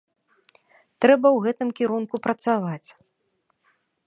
[1.05, 2.89] Трэба ў гэтым кірунку працаваць.